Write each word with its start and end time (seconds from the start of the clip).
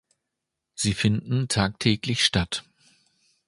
Sie 0.73 0.95
finden 0.95 1.47
tagtäglich 1.47 2.25
statt. 2.25 2.63